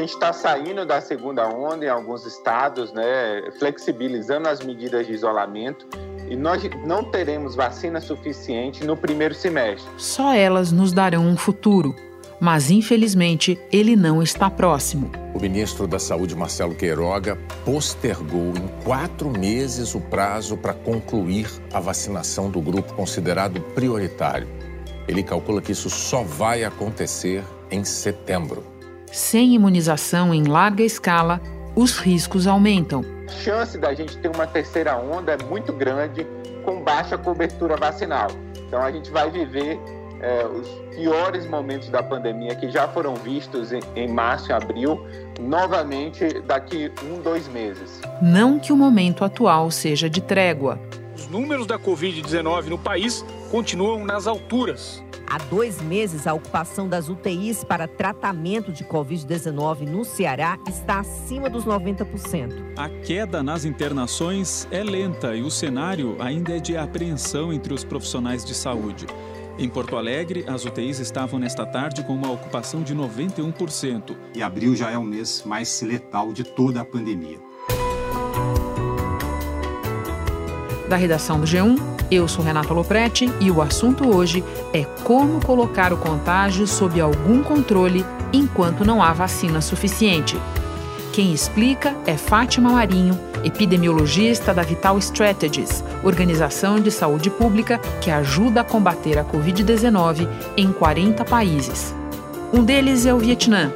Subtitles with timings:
[0.00, 5.86] gente está saindo da segunda onda em alguns estados, né, flexibilizando as medidas de isolamento
[6.30, 9.90] e nós não teremos vacina suficiente no primeiro semestre.
[9.96, 11.96] Só elas nos darão um futuro,
[12.40, 15.10] mas infelizmente ele não está próximo.
[15.34, 21.80] O ministro da Saúde, Marcelo Queiroga, postergou em quatro meses o prazo para concluir a
[21.80, 24.46] vacinação do grupo considerado prioritário.
[25.08, 28.77] Ele calcula que isso só vai acontecer em setembro.
[29.12, 31.40] Sem imunização em larga escala,
[31.74, 33.04] os riscos aumentam.
[33.26, 36.26] A chance da gente ter uma terceira onda é muito grande
[36.64, 38.28] com baixa cobertura vacinal.
[38.66, 39.78] Então a gente vai viver
[40.20, 45.00] é, os piores momentos da pandemia que já foram vistos em, em março e abril,
[45.40, 48.00] novamente daqui um, dois meses.
[48.20, 50.78] Não que o momento atual seja de trégua.
[51.14, 55.02] Os números da Covid-19 no país continuam nas alturas.
[55.30, 61.50] Há dois meses, a ocupação das UTIs para tratamento de Covid-19 no Ceará está acima
[61.50, 62.72] dos 90%.
[62.78, 67.84] A queda nas internações é lenta e o cenário ainda é de apreensão entre os
[67.84, 69.06] profissionais de saúde.
[69.58, 74.16] Em Porto Alegre, as UTIs estavam nesta tarde com uma ocupação de 91%.
[74.34, 77.38] E abril já é o mês mais letal de toda a pandemia.
[80.88, 84.42] Da redação do G1, eu sou Renata Loprete e o assunto hoje
[84.72, 90.36] é como colocar o contágio sob algum controle enquanto não há vacina suficiente.
[91.12, 98.60] Quem explica é Fátima Marinho, epidemiologista da Vital Strategies, organização de saúde pública que ajuda
[98.60, 101.94] a combater a Covid-19 em 40 países.
[102.52, 103.72] Um deles é o Vietnã,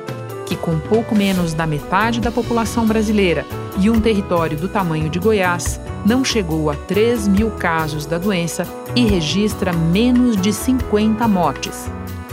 [0.46, 3.44] que, com pouco menos da metade da população brasileira
[3.78, 8.66] e um território do tamanho de Goiás, não chegou a 3 mil casos da doença
[8.94, 11.90] e registra menos de 50 mortes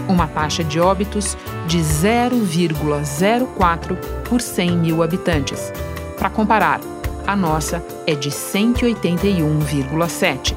[0.09, 3.95] uma taxa de óbitos de 0,04
[4.27, 5.71] por 100 mil habitantes.
[6.17, 6.81] Para comparar,
[7.27, 10.55] a nossa é de 181,7.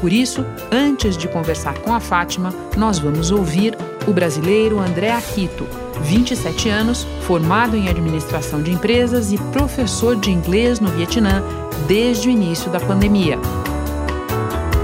[0.00, 3.74] Por isso, antes de conversar com a Fátima, nós vamos ouvir
[4.06, 5.66] o brasileiro André Aquito,
[6.00, 11.42] 27 anos, formado em administração de empresas e professor de inglês no Vietnã
[11.86, 13.38] desde o início da pandemia.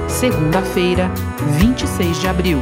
[0.09, 1.11] Segunda-feira,
[1.59, 2.59] 26 de abril.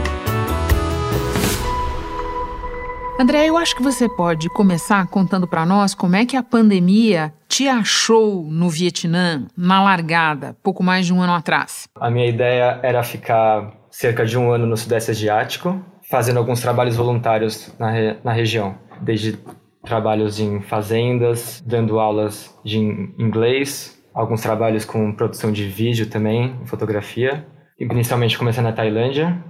[3.18, 7.32] André, eu acho que você pode começar contando para nós como é que a pandemia
[7.48, 11.88] te achou no Vietnã, na largada, pouco mais de um ano atrás.
[11.98, 16.96] A minha ideia era ficar cerca de um ano no Sudeste Asiático, fazendo alguns trabalhos
[16.96, 19.38] voluntários na, re na região, desde
[19.84, 27.46] trabalhos em fazendas, dando aulas de inglês, alguns trabalhos com produção de vídeo também, fotografia.
[27.78, 29.42] Inicialmente comecei na Tailândia,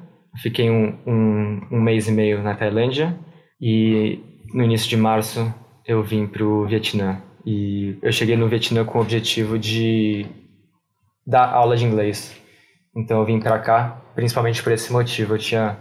[0.43, 3.17] fiquei um, um, um mês e meio na Tailândia
[3.61, 4.21] e
[4.53, 5.53] no início de março
[5.87, 7.23] eu vim para o Vietnã.
[7.45, 10.27] E eu cheguei no Vietnã com o objetivo de
[11.25, 12.37] dar aula de inglês.
[12.95, 15.35] Então eu vim para cá principalmente por esse motivo.
[15.35, 15.79] Eu tinha,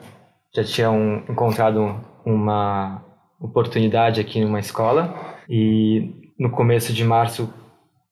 [0.55, 3.03] já tinha um, encontrado uma
[3.39, 5.13] oportunidade aqui numa escola
[5.49, 7.53] e no começo de março,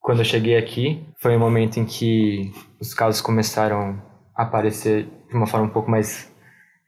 [0.01, 4.01] quando eu cheguei aqui, foi o um momento em que os casos começaram
[4.35, 6.31] a aparecer de uma forma um pouco mais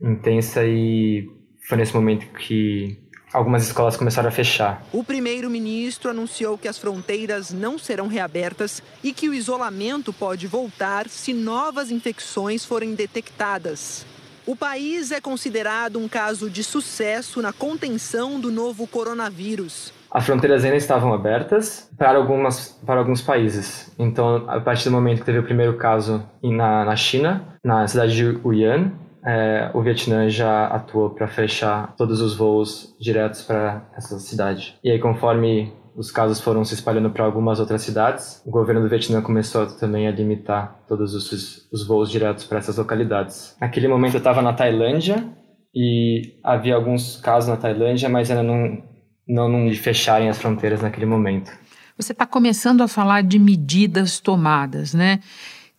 [0.01, 1.25] intensa e
[1.67, 2.99] foi nesse momento que
[3.33, 4.85] algumas escolas começaram a fechar.
[4.91, 11.07] O primeiro-ministro anunciou que as fronteiras não serão reabertas e que o isolamento pode voltar
[11.07, 14.05] se novas infecções forem detectadas.
[14.47, 19.91] O país é considerado um caso de sucesso na contenção do novo coronavírus.
[20.11, 23.91] As fronteiras ainda estavam abertas para, algumas, para alguns países.
[23.97, 28.16] Então, a partir do momento que teve o primeiro caso na, na China, na cidade
[28.16, 28.91] de Wuhan,
[29.25, 34.78] é, o Vietnã já atuou para fechar todos os voos diretos para essa cidade.
[34.84, 38.89] E aí, conforme os casos foram se espalhando para algumas outras cidades, o governo do
[38.89, 43.56] Vietnã começou também a limitar todos os, os voos diretos para essas localidades.
[43.59, 45.25] Naquele momento eu estava na Tailândia
[45.73, 48.84] e havia alguns casos na Tailândia, mas ainda não,
[49.28, 51.52] não, não fecharem as fronteiras naquele momento.
[51.97, 55.22] Você está começando a falar de medidas tomadas, né?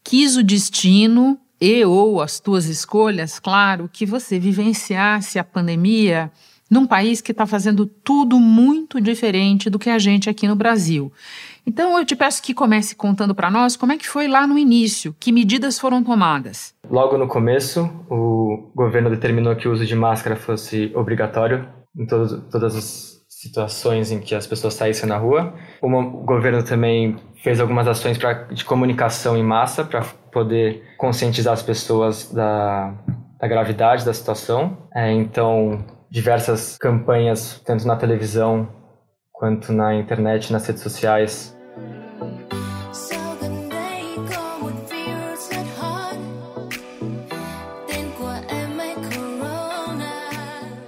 [0.02, 6.30] Quis o destino e ou as tuas escolhas, claro, que você vivenciasse a pandemia
[6.70, 11.12] num país que está fazendo tudo muito diferente do que a gente aqui no Brasil.
[11.66, 14.58] Então eu te peço que comece contando para nós como é que foi lá no
[14.58, 16.74] início, que medidas foram tomadas.
[16.88, 22.40] Logo no começo, o governo determinou que o uso de máscara fosse obrigatório em todo,
[22.50, 25.54] todas as situações em que as pessoas saíssem na rua.
[25.82, 25.88] O
[26.24, 30.02] governo também fez algumas ações pra, de comunicação em massa para
[30.32, 32.94] poder conscientizar as pessoas da,
[33.40, 34.88] da gravidade da situação.
[34.94, 35.84] É, então,
[36.16, 38.66] diversas campanhas, tanto na televisão
[39.30, 41.54] quanto na internet, nas redes sociais.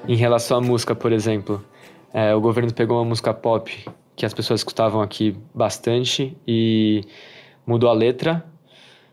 [0.09, 1.63] Em relação à música, por exemplo,
[2.15, 3.85] é, o governo pegou uma música pop
[4.17, 7.05] que as pessoas escutavam aqui bastante e
[7.67, 8.43] mudou a letra,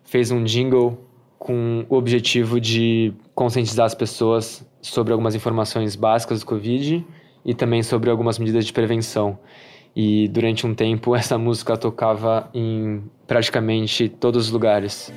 [0.06, 0.98] fez um jingle
[1.38, 7.06] com o objetivo de conscientizar as pessoas sobre algumas informações básicas do Covid
[7.44, 9.38] e também sobre algumas medidas de prevenção.
[9.96, 15.14] E durante um tempo essa música tocava em praticamente todos os lugares.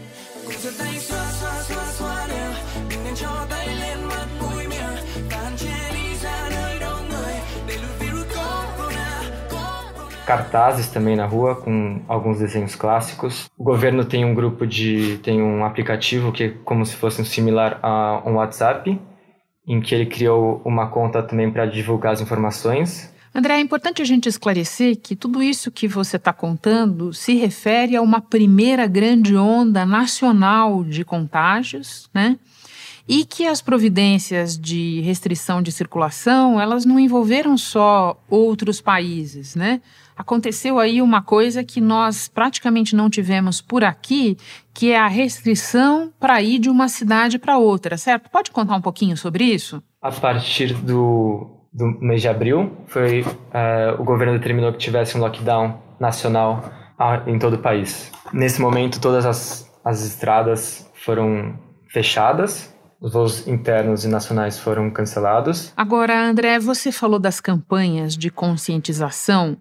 [10.28, 13.48] Cartazes também na rua com alguns desenhos clássicos.
[13.56, 17.24] O governo tem um grupo de tem um aplicativo que é como se fosse um
[17.24, 19.00] similar a um WhatsApp,
[19.66, 23.10] em que ele criou uma conta também para divulgar as informações.
[23.34, 27.96] André, é importante a gente esclarecer que tudo isso que você está contando se refere
[27.96, 32.38] a uma primeira grande onda nacional de contágios, né?
[33.08, 39.80] E que as providências de restrição de circulação, elas não envolveram só outros países, né?
[40.18, 44.36] Aconteceu aí uma coisa que nós praticamente não tivemos por aqui,
[44.74, 48.28] que é a restrição para ir de uma cidade para outra, certo?
[48.28, 49.80] Pode contar um pouquinho sobre isso?
[50.02, 55.20] A partir do, do mês de abril, foi uh, o governo determinou que tivesse um
[55.20, 56.64] lockdown nacional
[56.98, 58.10] uh, em todo o país.
[58.32, 61.56] Nesse momento, todas as, as estradas foram
[61.88, 65.72] fechadas, os voos internos e nacionais foram cancelados.
[65.76, 69.56] Agora, André, você falou das campanhas de conscientização.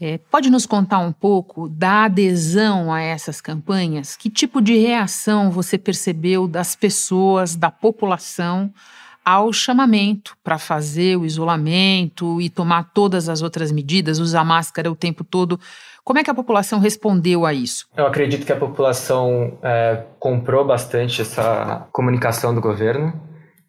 [0.00, 4.16] É, pode nos contar um pouco da adesão a essas campanhas?
[4.16, 8.72] Que tipo de reação você percebeu das pessoas, da população,
[9.24, 14.96] ao chamamento para fazer o isolamento e tomar todas as outras medidas, usar máscara o
[14.96, 15.58] tempo todo?
[16.02, 17.86] Como é que a população respondeu a isso?
[17.96, 23.18] Eu acredito que a população é, comprou bastante essa comunicação do governo.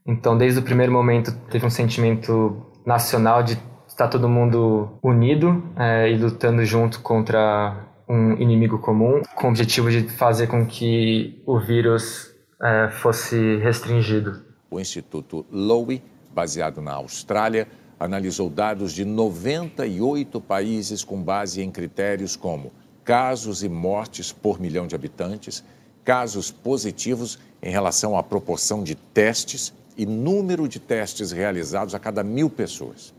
[0.06, 3.57] Então, desde o primeiro momento, teve um sentimento nacional de
[3.95, 9.89] está todo mundo unido é, e lutando junto contra um inimigo comum, com o objetivo
[9.89, 14.44] de fazer com que o vírus é, fosse restringido.
[14.69, 16.03] O Instituto Lowy,
[16.33, 23.69] baseado na Austrália, analisou dados de 98 países com base em critérios como casos e
[23.69, 25.63] mortes por milhão de habitantes,
[26.03, 32.25] casos positivos em relação à proporção de testes e número de testes realizados a cada
[32.25, 33.15] mil pessoas.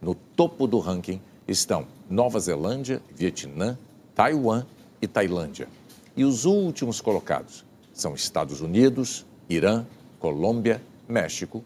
[0.00, 3.78] No topo do ranking estão Nova Zelândia, Vietnã,
[4.14, 4.64] Taiwan
[5.00, 5.68] e Tailândia.
[6.16, 9.84] E os últimos colocados são Estados Unidos, Irã,
[10.18, 11.64] Colômbia, México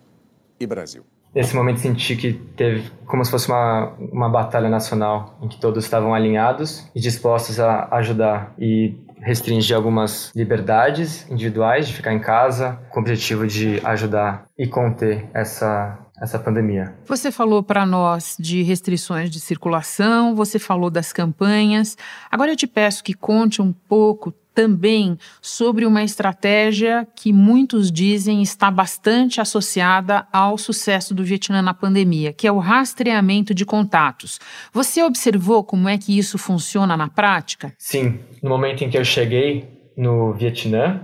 [0.59, 1.05] e Brasil.
[1.35, 5.85] Nesse momento senti que teve como se fosse uma, uma batalha nacional em que todos
[5.85, 12.79] estavam alinhados e dispostos a ajudar e restringir algumas liberdades individuais de ficar em casa
[12.91, 16.95] com o objetivo de ajudar e conter essa essa pandemia.
[17.07, 21.99] Você falou para nós de restrições de circulação, você falou das campanhas.
[22.31, 28.41] Agora eu te peço que conte um pouco também sobre uma estratégia que muitos dizem
[28.41, 34.39] está bastante associada ao sucesso do Vietnã na pandemia, que é o rastreamento de contatos.
[34.73, 37.73] Você observou como é que isso funciona na prática?
[37.79, 38.21] Sim.
[38.41, 41.01] No momento em que eu cheguei no Vietnã,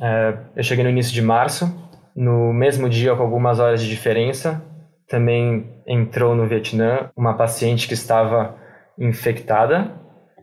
[0.00, 4.62] é, eu cheguei no início de março, no mesmo dia, com algumas horas de diferença,
[5.08, 8.56] também entrou no Vietnã uma paciente que estava
[8.98, 9.92] infectada.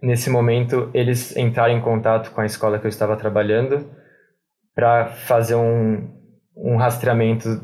[0.01, 3.89] Nesse momento, eles entraram em contato com a escola que eu estava trabalhando
[4.75, 6.07] para fazer um,
[6.55, 7.61] um rastreamento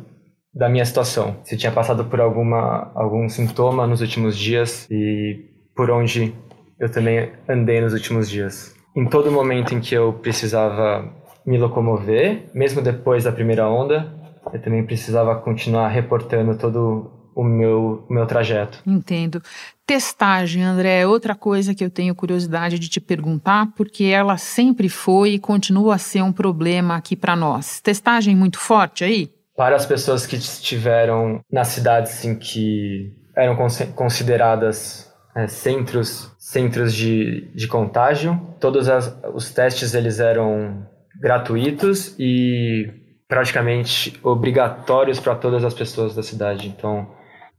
[0.53, 1.37] da minha situação.
[1.43, 6.33] Se tinha passado por alguma algum sintoma nos últimos dias e por onde
[6.79, 8.75] eu também andei nos últimos dias.
[8.95, 11.11] Em todo momento em que eu precisava
[11.45, 14.13] me locomover, mesmo depois da primeira onda,
[14.51, 18.79] eu também precisava continuar reportando todo o meu, o meu trajeto.
[18.85, 19.41] Entendo.
[19.85, 24.87] Testagem, André, é outra coisa que eu tenho curiosidade de te perguntar, porque ela sempre
[24.87, 27.81] foi e continua a ser um problema aqui para nós.
[27.81, 29.31] Testagem muito forte aí?
[29.55, 33.57] Para as pessoas que estiveram nas cidades em que eram
[33.95, 40.85] consideradas é, centros centros de, de contágio, todos as, os testes eles eram
[41.23, 42.91] gratuitos e
[43.29, 46.67] praticamente obrigatórios para todas as pessoas da cidade.
[46.67, 47.09] Então,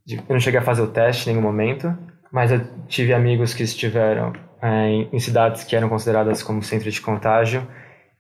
[0.07, 1.97] eu não cheguei a fazer o teste em nenhum momento,
[2.31, 6.91] mas eu tive amigos que estiveram é, em, em cidades que eram consideradas como centro
[6.91, 7.67] de contágio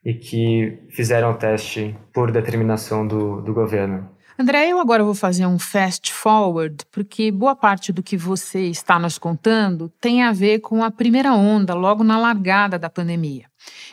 [0.02, 4.14] e que fizeram o teste por determinação do, do governo.
[4.36, 8.98] André, eu agora vou fazer um fast forward, porque boa parte do que você está
[8.98, 13.44] nos contando tem a ver com a primeira onda, logo na largada da pandemia.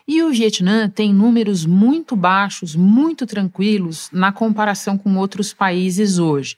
[0.07, 6.57] E o Vietnã tem números muito baixos, muito tranquilos na comparação com outros países hoje.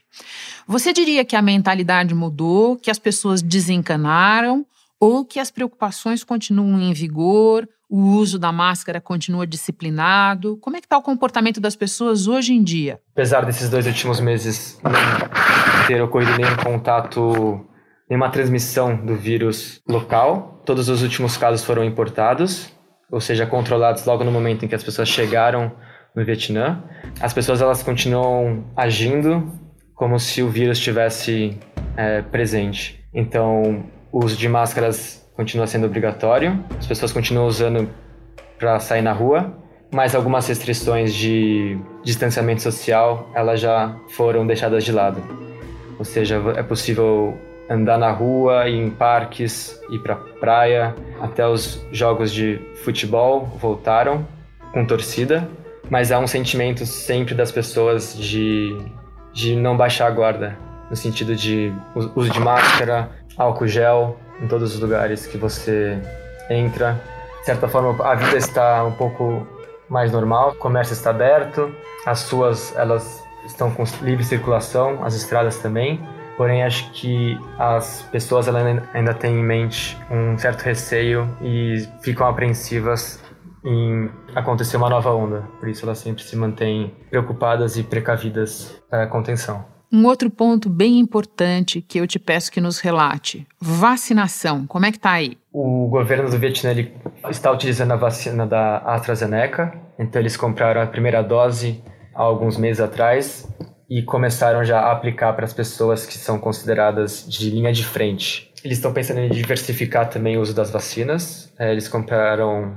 [0.67, 4.65] Você diria que a mentalidade mudou, que as pessoas desencanaram
[4.99, 10.57] ou que as preocupações continuam em vigor, o uso da máscara continua disciplinado?
[10.57, 12.99] Como é que está o comportamento das pessoas hoje em dia?
[13.11, 14.91] Apesar desses dois últimos meses não
[15.85, 17.63] ter ocorrido nenhum contato,
[18.09, 22.73] nenhuma transmissão do vírus local, todos os últimos casos foram importados,
[23.13, 25.71] ou seja, controlados logo no momento em que as pessoas chegaram
[26.15, 26.83] no Vietnã.
[27.21, 29.51] As pessoas elas continuam agindo
[29.93, 31.55] como se o vírus estivesse
[31.95, 33.05] é, presente.
[33.13, 37.87] Então, o uso de máscaras continua sendo obrigatório, as pessoas continuam usando
[38.57, 39.59] para sair na rua,
[39.91, 45.21] mas algumas restrições de distanciamento social elas já foram deixadas de lado.
[45.99, 47.37] Ou seja, é possível
[47.69, 54.25] andar na rua, ir em parques, ir para praia, até os jogos de futebol voltaram
[54.73, 55.47] com torcida,
[55.89, 58.77] mas há um sentimento sempre das pessoas de,
[59.31, 60.57] de não baixar a guarda,
[60.89, 65.97] no sentido de uso de máscara, álcool gel, em todos os lugares que você
[66.49, 66.99] entra.
[67.39, 69.47] De certa forma, a vida está um pouco
[69.89, 71.73] mais normal, o comércio está aberto,
[72.05, 76.01] as ruas elas estão com livre circulação, as estradas também.
[76.37, 83.23] Porém, acho que as pessoas ainda têm em mente um certo receio e ficam apreensivas
[83.63, 85.43] em acontecer uma nova onda.
[85.59, 89.65] Por isso, elas sempre se mantêm preocupadas e precavidas para a contenção.
[89.91, 94.65] Um outro ponto bem importante que eu te peço que nos relate: vacinação.
[94.65, 95.37] Como é que está aí?
[95.51, 96.91] O governo do Vietnã ele
[97.29, 99.71] está utilizando a vacina da AstraZeneca.
[99.99, 101.83] Então eles compraram a primeira dose
[102.15, 103.47] há alguns meses atrás
[103.93, 108.51] e começaram já a aplicar para as pessoas que são consideradas de linha de frente.
[108.63, 111.53] Eles estão pensando em diversificar também o uso das vacinas.
[111.59, 112.75] É, eles compraram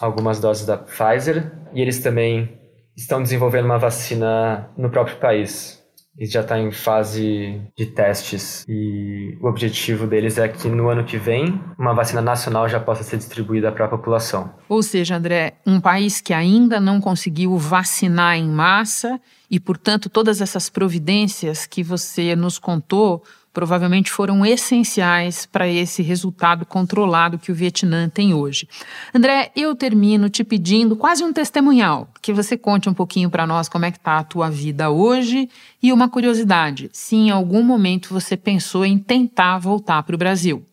[0.00, 2.60] algumas doses da Pfizer e eles também
[2.96, 5.81] estão desenvolvendo uma vacina no próprio país
[6.18, 8.64] e já está em fase de testes.
[8.68, 13.02] E o objetivo deles é que no ano que vem uma vacina nacional já possa
[13.02, 14.52] ser distribuída para a população.
[14.68, 20.40] Ou seja, André, um país que ainda não conseguiu vacinar em massa e, portanto, todas
[20.40, 27.54] essas providências que você nos contou provavelmente foram essenciais para esse resultado controlado que o
[27.54, 28.68] Vietnã tem hoje.
[29.14, 33.68] André, eu termino te pedindo quase um testemunhal, que você conte um pouquinho para nós
[33.68, 35.48] como é que está a tua vida hoje
[35.82, 40.64] e uma curiosidade, se em algum momento você pensou em tentar voltar para o Brasil.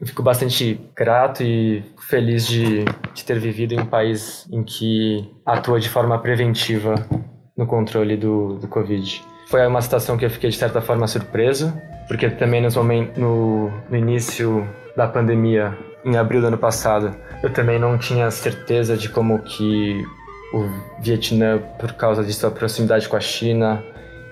[0.00, 5.30] Eu fico bastante grato e feliz de, de ter vivido em um país em que
[5.46, 6.94] atua de forma preventiva
[7.56, 9.24] no controle do, do Covid.
[9.48, 11.72] Foi uma situação que eu fiquei de certa forma surpreso,
[12.08, 17.50] porque também nos momentos, no, no início da pandemia, em abril do ano passado, eu
[17.50, 20.02] também não tinha certeza de como que
[20.52, 20.68] o
[21.00, 23.82] Vietnã, por causa de sua proximidade com a China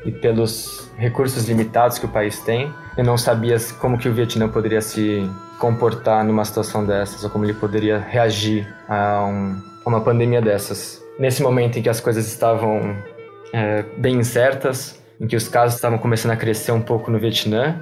[0.05, 4.49] e pelos recursos limitados que o país tem, eu não sabia como que o Vietnã
[4.49, 5.29] poderia se
[5.59, 11.03] comportar numa situação dessas ou como ele poderia reagir a, um, a uma pandemia dessas.
[11.19, 12.97] Nesse momento em que as coisas estavam
[13.53, 17.81] é, bem incertas, em que os casos estavam começando a crescer um pouco no Vietnã.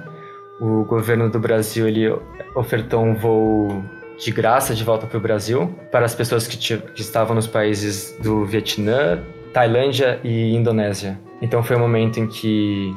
[0.59, 2.07] O governo do Brasil ele
[2.55, 3.83] ofertou um voo
[4.19, 8.15] de graça de volta para o Brasil para as pessoas que, que estavam nos países
[8.21, 9.19] do Vietnã,
[9.51, 11.19] Tailândia e Indonésia.
[11.41, 12.95] Então foi um momento em que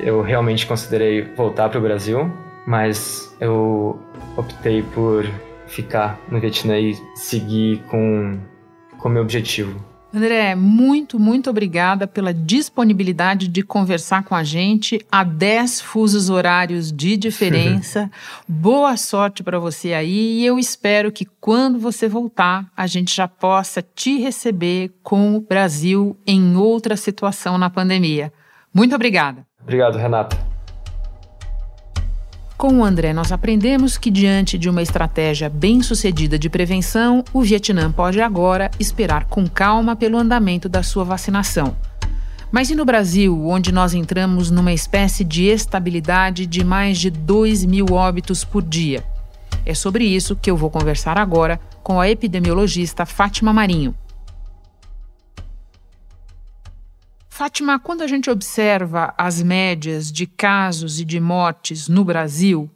[0.00, 2.32] eu realmente considerei voltar para o Brasil,
[2.66, 4.00] mas eu
[4.38, 5.26] optei por
[5.66, 8.38] ficar no Vietnã e seguir com
[8.98, 9.78] com meu objetivo.
[10.14, 16.90] André, muito, muito obrigada pela disponibilidade de conversar com a gente a 10 fusos horários
[16.90, 18.10] de diferença.
[18.48, 23.28] Boa sorte para você aí e eu espero que quando você voltar, a gente já
[23.28, 28.32] possa te receber com o Brasil em outra situação na pandemia.
[28.72, 29.46] Muito obrigada.
[29.62, 30.55] Obrigado, Renata.
[32.56, 37.42] Com o André, nós aprendemos que, diante de uma estratégia bem sucedida de prevenção, o
[37.42, 41.76] Vietnã pode agora esperar com calma pelo andamento da sua vacinação.
[42.50, 47.66] Mas e no Brasil, onde nós entramos numa espécie de estabilidade de mais de 2
[47.66, 49.04] mil óbitos por dia?
[49.66, 53.94] É sobre isso que eu vou conversar agora com a epidemiologista Fátima Marinho.
[57.36, 62.70] Fátima, quando a gente observa as médias de casos e de mortes no Brasil,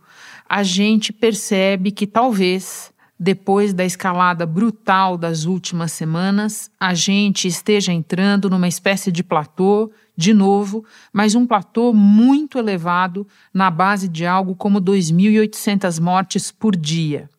[0.46, 7.90] a gente percebe que talvez depois da escalada brutal das últimas semanas, a gente esteja
[7.90, 14.26] entrando numa espécie de platô, de novo, mas um platô muito elevado, na base de
[14.26, 17.30] algo como 2.800 mortes por dia.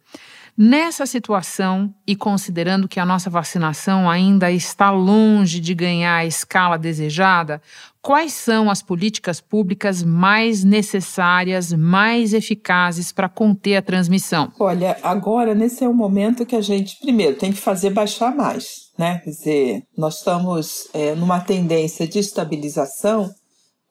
[0.58, 6.78] Nessa situação, e considerando que a nossa vacinação ainda está longe de ganhar a escala
[6.78, 7.62] desejada,
[8.02, 14.52] quais são as políticas públicas mais necessárias, mais eficazes para conter a transmissão?
[14.60, 18.92] Olha, agora nesse é o momento que a gente, primeiro, tem que fazer baixar mais,
[18.98, 19.20] né?
[19.24, 23.34] Quer dizer, nós estamos é, numa tendência de estabilização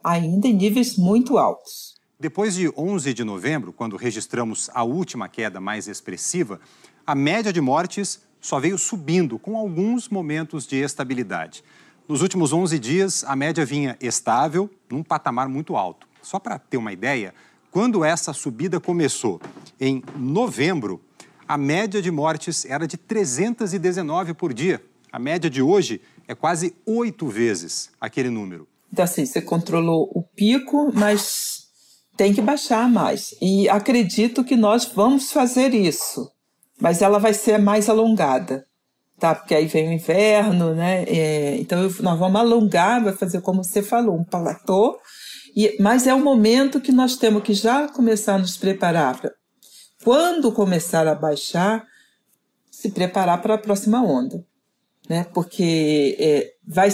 [0.05, 1.90] ainda em níveis muito altos.
[2.21, 6.61] Depois de 11 de novembro, quando registramos a última queda mais expressiva,
[7.07, 11.65] a média de mortes só veio subindo, com alguns momentos de estabilidade.
[12.07, 16.07] Nos últimos 11 dias, a média vinha estável, num patamar muito alto.
[16.21, 17.33] Só para ter uma ideia,
[17.71, 19.41] quando essa subida começou,
[19.81, 21.01] em novembro,
[21.49, 24.85] a média de mortes era de 319 por dia.
[25.11, 28.69] A média de hoje é quase oito vezes aquele número.
[28.93, 31.60] Então, assim, você controlou o pico, mas
[32.21, 33.35] tem que baixar mais.
[33.41, 36.31] E acredito que nós vamos fazer isso,
[36.79, 38.67] mas ela vai ser mais alongada,
[39.19, 39.35] tá?
[39.35, 41.05] Porque aí vem o inverno, né?
[41.05, 45.01] É, então nós vamos alongar, vai fazer como você falou, um platô.
[45.57, 49.33] E, mas é o momento que nós temos que já começar a nos preparar para
[50.05, 51.87] quando começar a baixar,
[52.71, 54.45] se preparar para a próxima onda,
[55.09, 55.25] né?
[55.33, 56.91] Porque é, vai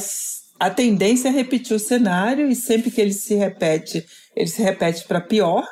[0.58, 4.06] a tendência é repetir o cenário e sempre que ele se repete
[4.36, 5.64] ele se repete para pior,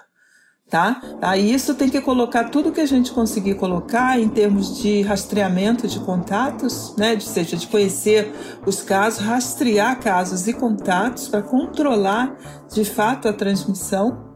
[0.70, 1.00] tá?
[1.20, 5.86] Aí isso tem que colocar tudo que a gente conseguir colocar em termos de rastreamento
[5.86, 7.12] de contatos, né?
[7.12, 8.32] Ou seja, de conhecer
[8.64, 12.36] os casos, rastrear casos e contatos para controlar
[12.72, 14.32] de fato a transmissão.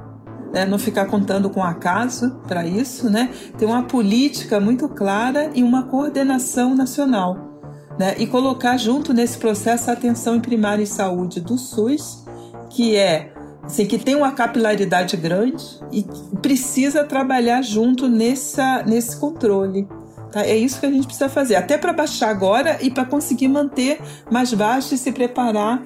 [0.51, 3.31] Né, não ficar contando com acaso para isso, né?
[3.59, 7.61] Ter uma política muito clara e uma coordenação nacional,
[7.99, 8.15] né?
[8.17, 12.25] E colocar junto nesse processo a atenção em primária e saúde do SUS,
[12.71, 13.35] que é
[13.69, 16.05] assim, que tem uma capilaridade grande e
[16.41, 19.87] precisa trabalhar junto nessa, nesse controle.
[20.33, 20.45] Tá?
[20.45, 24.01] É isso que a gente precisa fazer, até para baixar agora e para conseguir manter
[24.31, 25.83] mais baixo e se preparar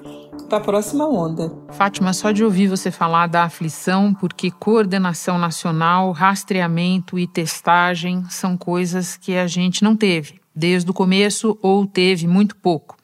[0.49, 1.53] para a próxima onda.
[1.71, 8.57] Fátima, só de ouvir você falar da aflição, porque coordenação nacional, rastreamento e testagem são
[8.57, 12.95] coisas que a gente não teve desde o começo ou teve muito pouco.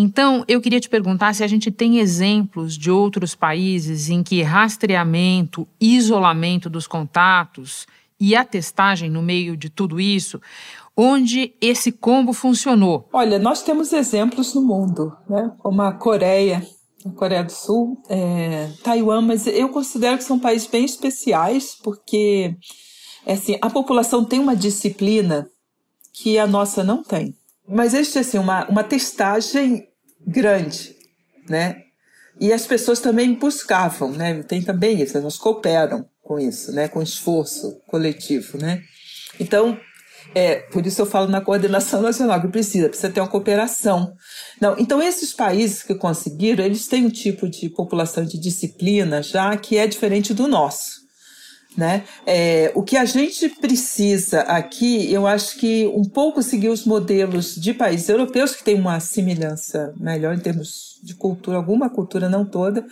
[0.00, 4.40] Então, eu queria te perguntar se a gente tem exemplos de outros países em que
[4.42, 7.84] rastreamento, isolamento dos contatos
[8.20, 10.40] e a testagem no meio de tudo isso,
[10.96, 13.08] onde esse combo funcionou.
[13.12, 15.50] Olha, nós temos exemplos no mundo, né?
[15.58, 16.64] como a Coreia,
[17.04, 22.54] a Coreia do Sul, é, Taiwan, mas eu considero que são países bem especiais, porque
[23.26, 25.50] assim, a população tem uma disciplina
[26.12, 27.34] que a nossa não tem.
[27.68, 29.88] Mas existe assim, uma, uma testagem
[30.26, 30.96] grande,
[31.48, 31.82] né?
[32.40, 34.42] E as pessoas também buscavam, né?
[34.44, 36.88] Tem também isso, elas cooperam com isso, né?
[36.88, 38.82] Com esforço coletivo, né?
[39.38, 39.78] Então,
[40.34, 44.14] é, por isso eu falo na coordenação nacional que precisa, precisa ter uma cooperação.
[44.60, 49.56] Não, então esses países que conseguiram, eles têm um tipo de população de disciplina já
[49.56, 50.97] que é diferente do nosso.
[51.78, 52.02] Né?
[52.26, 57.54] É, o que a gente precisa aqui, eu acho que um pouco seguir os modelos
[57.54, 62.44] de países europeus que têm uma semelhança melhor em termos de cultura, alguma cultura, não
[62.44, 62.84] toda,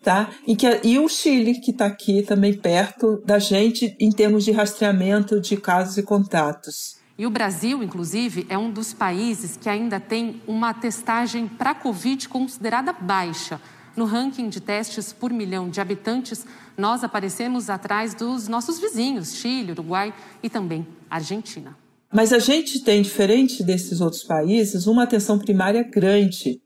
[0.00, 0.30] tá?
[0.46, 4.52] E, que, e o Chile, que está aqui também perto da gente em termos de
[4.52, 7.00] rastreamento de casos e contatos.
[7.18, 12.28] E o Brasil, inclusive, é um dos países que ainda tem uma testagem para Covid
[12.28, 13.60] considerada baixa.
[13.96, 19.72] No ranking de testes por milhão de habitantes, nós aparecemos atrás dos nossos vizinhos, Chile,
[19.72, 21.76] Uruguai e também Argentina.
[22.12, 26.60] Mas a gente tem, diferente desses outros países, uma atenção primária grande.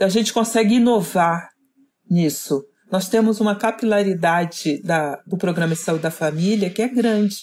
[0.00, 1.50] A gente consegue inovar
[2.10, 2.64] nisso.
[2.90, 7.36] Nós temos uma capilaridade da, do Programa de Saúde da Família que é grande.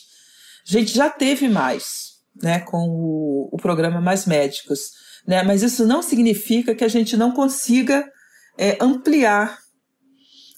[0.68, 4.90] A gente já teve mais, né, com o, o programa Mais Médicos,
[5.28, 8.04] né, mas isso não significa que a gente não consiga
[8.58, 9.60] é, ampliar,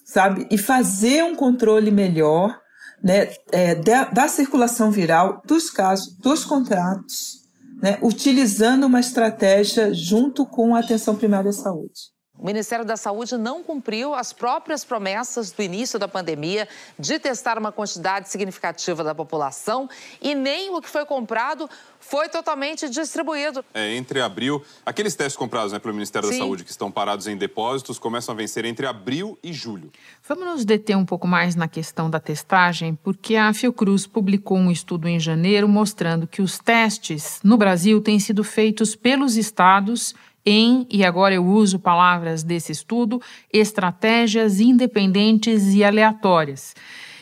[0.04, 0.46] sabe?
[0.50, 2.58] E fazer um controle melhor
[3.02, 7.38] né, é, da, da, circulação viral, dos casos, dos contratos,
[7.80, 12.17] né, utilizando uma estratégia junto com a atenção primária à saúde.
[12.38, 17.58] O Ministério da Saúde não cumpriu as próprias promessas do início da pandemia de testar
[17.58, 19.90] uma quantidade significativa da população
[20.22, 23.64] e nem o que foi comprado foi totalmente distribuído.
[23.74, 26.38] É, entre abril, aqueles testes comprados né, pelo Ministério Sim.
[26.38, 29.90] da Saúde que estão parados em depósitos começam a vencer entre abril e julho.
[30.26, 34.70] Vamos nos deter um pouco mais na questão da testagem, porque a Fiocruz publicou um
[34.70, 40.14] estudo em janeiro mostrando que os testes no Brasil têm sido feitos pelos estados
[40.48, 43.20] em, e agora eu uso palavras desse estudo,
[43.52, 46.74] estratégias independentes e aleatórias.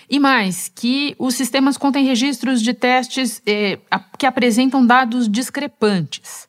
[0.08, 3.78] E mais, que os sistemas contêm registros de testes eh,
[4.16, 6.46] que apresentam dados discrepantes.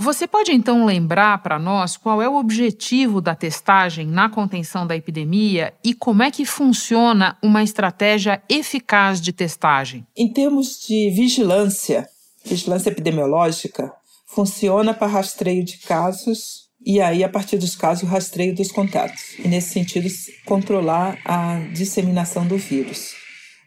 [0.00, 4.94] Você pode então lembrar para nós qual é o objetivo da testagem na contenção da
[4.94, 10.06] epidemia e como é que funciona uma estratégia eficaz de testagem?
[10.16, 12.06] Em termos de vigilância,
[12.44, 13.92] vigilância epidemiológica,
[14.38, 19.36] funciona para rastreio de casos e aí, a partir dos casos, o rastreio dos contatos.
[19.36, 20.08] E, nesse sentido,
[20.46, 23.14] controlar a disseminação do vírus.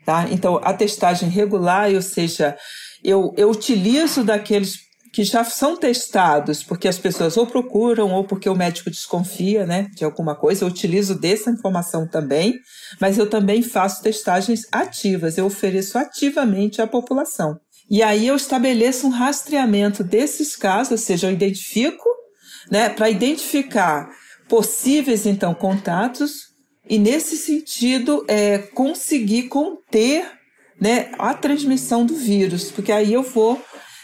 [0.05, 0.27] Tá?
[0.31, 2.57] Então, a testagem regular, ou seja,
[3.03, 4.79] eu, eu utilizo daqueles
[5.11, 9.89] que já são testados, porque as pessoas ou procuram ou porque o médico desconfia né,
[9.93, 12.57] de alguma coisa, eu utilizo dessa informação também,
[12.97, 17.59] mas eu também faço testagens ativas, eu ofereço ativamente à população.
[17.91, 22.07] E aí eu estabeleço um rastreamento desses casos, ou seja, eu identifico,
[22.71, 24.09] né, para identificar
[24.47, 26.51] possíveis então contatos
[26.89, 30.25] e nesse sentido é, conseguir conter
[30.79, 33.61] né, a transmissão do vírus, porque aí eu vou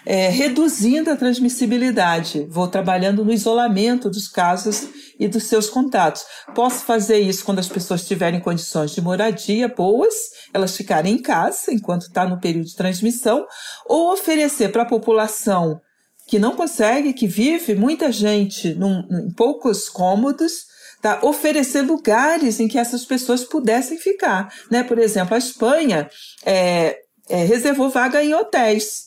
[0.10, 4.88] é, reduzindo a transmissibilidade, vou trabalhando no isolamento dos casos
[5.20, 6.24] e dos seus contatos.
[6.56, 10.14] Posso fazer isso quando as pessoas tiverem condições de moradia boas,
[10.54, 13.46] elas ficarem em casa enquanto está no período de transmissão,
[13.86, 15.82] ou oferecer para a população
[16.26, 20.68] que não consegue, que vive muita gente num, em poucos cômodos,
[21.02, 21.20] tá?
[21.22, 24.54] oferecer lugares em que essas pessoas pudessem ficar.
[24.72, 24.84] Né?
[24.84, 26.10] Por exemplo, a Espanha
[26.46, 29.07] é, é, reservou vaga em hotéis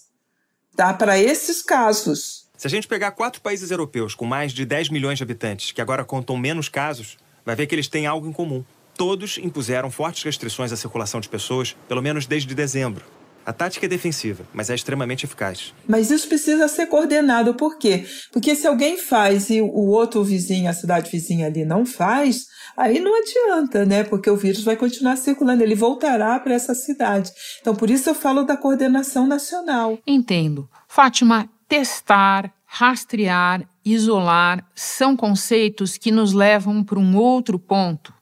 [0.77, 0.93] tá?
[0.95, 2.49] para esses casos.
[2.57, 5.81] Se a gente pegar quatro países europeus com mais de 10 milhões de habitantes, que
[5.81, 8.65] agora contam menos casos, vai ver que eles têm algo em comum.
[8.95, 13.05] Todos impuseram fortes restrições à circulação de pessoas, pelo menos desde dezembro.
[13.45, 15.73] A tática é defensiva, mas é extremamente eficaz.
[15.89, 17.55] Mas isso precisa ser coordenado.
[17.55, 18.07] Por quê?
[18.33, 23.01] Porque se alguém faz e o outro vizinho, a cidade vizinha ali, não faz, aí
[23.01, 24.05] não adianta, né?
[24.05, 27.31] Porque o vírus vai continuar circulando, ele voltará para essa cidade.
[27.61, 29.99] Então, por isso eu falo da coordenação nacional.
[30.07, 30.69] Entendo.
[30.87, 38.13] Fátima, testar, rastrear, isolar são conceitos que nos levam para um outro ponto,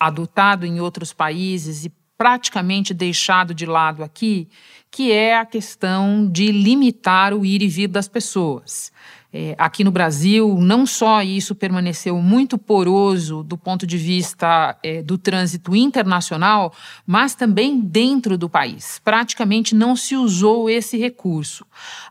[0.00, 4.48] adotado em outros países e praticamente deixado de lado aqui,
[4.90, 8.92] que é a questão de limitar o ir e vir das pessoas.
[9.36, 15.02] É, aqui no Brasil, não só isso permaneceu muito poroso do ponto de vista é,
[15.02, 16.72] do trânsito internacional,
[17.04, 19.00] mas também dentro do país.
[19.02, 21.66] Praticamente não se usou esse recurso.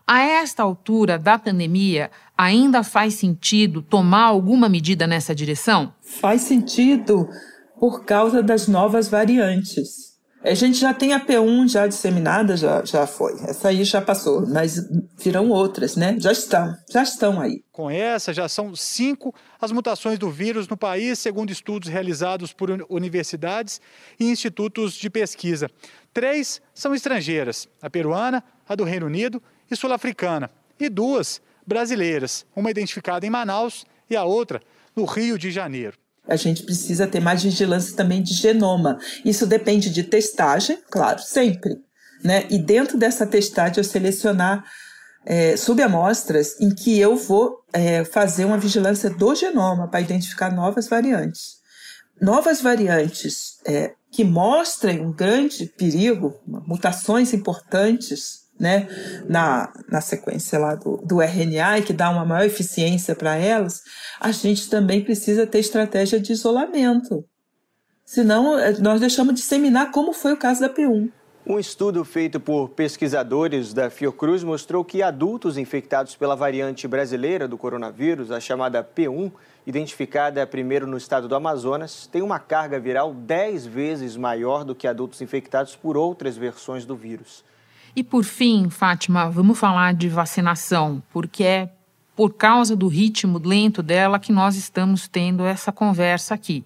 [0.06, 5.94] A esta altura da pandemia, ainda faz sentido tomar alguma medida nessa direção?
[6.02, 7.26] Faz sentido
[7.78, 10.14] por causa das novas variantes.
[10.44, 13.32] A gente já tem a P1 já disseminada, já, já foi.
[13.44, 14.78] Essa aí já passou, mas
[15.16, 16.16] virão outras, né?
[16.20, 17.64] Já estão, já estão aí.
[17.72, 22.68] Com essa, já são cinco as mutações do vírus no país, segundo estudos realizados por
[22.90, 23.80] universidades
[24.20, 25.70] e institutos de pesquisa.
[26.12, 30.50] Três são estrangeiras: a peruana, a do Reino Unido e sul-africana.
[30.78, 34.60] E duas brasileiras, uma identificada em Manaus e a outra
[34.94, 35.96] no Rio de Janeiro.
[36.26, 38.98] A gente precisa ter mais vigilância também de genoma.
[39.24, 41.76] Isso depende de testagem, claro, sempre.
[42.22, 42.46] Né?
[42.50, 44.64] E dentro dessa testagem eu selecionar
[45.26, 50.88] é, subamostras em que eu vou é, fazer uma vigilância do genoma para identificar novas
[50.88, 51.62] variantes.
[52.20, 58.88] Novas variantes é, que mostrem um grande perigo, mutações importantes né,
[59.28, 63.82] na, na sequência lá do, do RNA e que dá uma maior eficiência para elas,
[64.20, 67.24] a gente também precisa ter estratégia de isolamento.
[68.04, 71.10] Senão, eh, nós deixamos de disseminar, como foi o caso da P1.
[71.46, 77.58] Um estudo feito por pesquisadores da Fiocruz mostrou que adultos infectados pela variante brasileira do
[77.58, 79.30] coronavírus, a chamada P1,
[79.66, 84.86] identificada primeiro no estado do Amazonas, têm uma carga viral 10 vezes maior do que
[84.86, 87.44] adultos infectados por outras versões do vírus.
[87.96, 91.72] E por fim, Fátima, vamos falar de vacinação, porque é
[92.16, 96.64] por causa do ritmo lento dela que nós estamos tendo essa conversa aqui.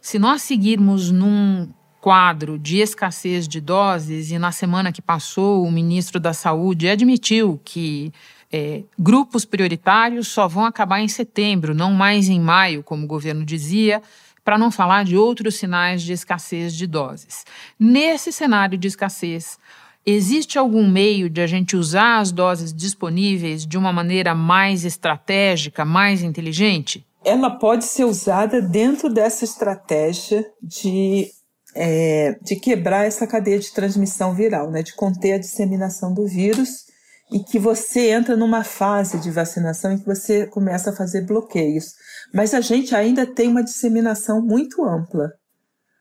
[0.00, 1.68] Se nós seguirmos num
[2.00, 7.60] quadro de escassez de doses, e na semana que passou o ministro da Saúde admitiu
[7.64, 8.12] que
[8.56, 13.44] É, grupos prioritários só vão acabar em setembro, não mais em maio, como o governo
[13.44, 14.00] dizia,
[14.44, 17.44] para não falar de outros sinais de escassez de doses.
[17.80, 19.58] Nesse cenário de escassez,
[20.06, 25.84] existe algum meio de a gente usar as doses disponíveis de uma maneira mais estratégica,
[25.84, 27.06] mais inteligente?
[27.24, 31.30] Ela pode ser usada dentro dessa estratégia de
[31.74, 36.84] é, de quebrar essa cadeia de transmissão viral, né, de conter a disseminação do vírus
[37.32, 41.94] e que você entra numa fase de vacinação em que você começa a fazer bloqueios.
[42.32, 45.32] Mas a gente ainda tem uma disseminação muito ampla,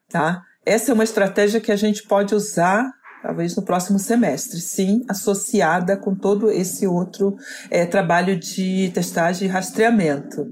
[0.09, 0.43] tá?
[0.65, 2.87] Essa é uma estratégia que a gente pode usar
[3.23, 7.37] talvez no próximo semestre, sim, associada com todo esse outro
[7.71, 10.45] é, trabalho de testagem e rastreamento.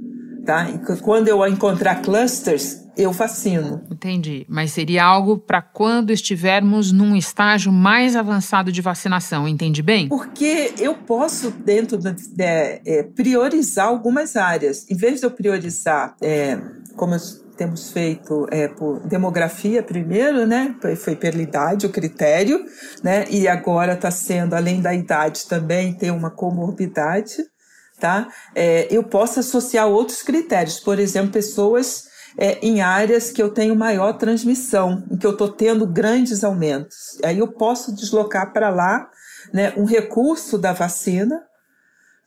[0.45, 0.69] Tá?
[0.71, 3.83] E quando eu encontrar clusters, eu vacino.
[3.91, 4.45] Entendi.
[4.49, 10.07] Mas seria algo para quando estivermos num estágio mais avançado de vacinação, entende bem?
[10.07, 14.89] Porque eu posso, dentro de, de é, priorizar algumas áreas.
[14.89, 16.59] Em vez de eu priorizar, é,
[16.95, 17.15] como
[17.61, 20.75] temos feito é, por demografia primeiro, né?
[20.97, 22.65] Foi pela idade o critério,
[23.03, 23.25] né?
[23.29, 27.35] E agora está sendo, além da idade, também ter uma comorbidade,
[27.99, 28.27] tá?
[28.55, 33.75] É, eu posso associar outros critérios, por exemplo, pessoas é, em áreas que eu tenho
[33.75, 37.19] maior transmissão, em que eu estou tendo grandes aumentos.
[37.23, 39.07] Aí eu posso deslocar para lá
[39.53, 41.43] né, um recurso da vacina,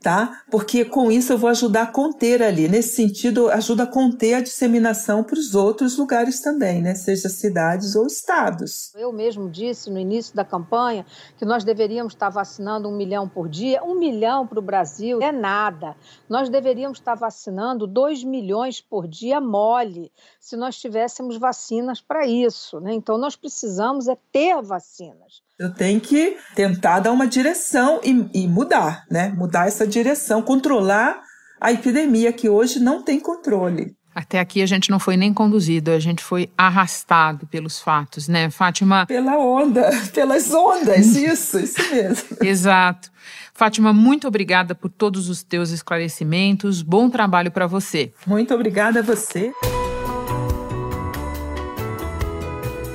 [0.04, 0.42] tá?
[0.50, 2.68] Porque com isso eu vou ajudar a conter ali.
[2.68, 6.94] Nesse sentido, ajuda a conter a disseminação para os outros lugares também, né?
[6.94, 8.92] Seja cidades ou estados.
[8.94, 11.06] Eu mesmo disse no início da campanha
[11.38, 13.82] que nós deveríamos estar vacinando um milhão por dia.
[13.82, 15.96] Um milhão para o Brasil é nada.
[16.28, 20.12] Nós deveríamos estar vacinando dois milhões por dia mole,
[20.44, 22.92] se nós tivéssemos vacinas para isso, né?
[22.92, 25.40] Então nós precisamos é ter vacinas.
[25.58, 29.30] Eu tenho que tentar dar uma direção e, e mudar, né?
[29.30, 31.22] Mudar essa direção, controlar
[31.58, 33.96] a epidemia que hoje não tem controle.
[34.14, 38.50] Até aqui a gente não foi nem conduzido, a gente foi arrastado pelos fatos, né,
[38.50, 39.06] Fátima?
[39.06, 42.36] Pela onda, pelas ondas, isso, isso mesmo.
[42.44, 43.10] Exato.
[43.54, 46.82] Fátima, muito obrigada por todos os teus esclarecimentos.
[46.82, 48.12] Bom trabalho para você.
[48.26, 49.50] Muito obrigada a você.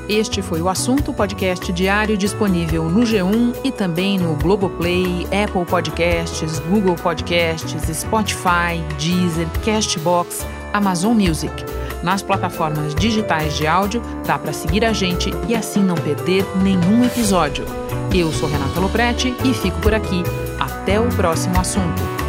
[0.09, 6.57] Este foi o assunto podcast diário disponível no G1 e também no Globoplay, Apple Podcasts,
[6.61, 10.43] Google Podcasts, Spotify, Deezer, Castbox,
[10.73, 11.53] Amazon Music.
[12.01, 17.05] Nas plataformas digitais de áudio, dá para seguir a gente e assim não perder nenhum
[17.05, 17.63] episódio.
[18.11, 20.23] Eu sou Renata Loprete e fico por aqui.
[20.59, 22.28] Até o próximo assunto.